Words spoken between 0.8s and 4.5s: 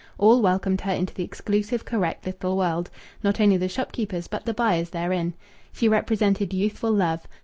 her into the exclusive, correct little world not only the shopkeepers but